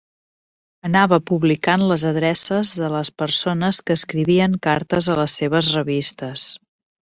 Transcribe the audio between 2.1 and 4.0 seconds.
adreces de les persones que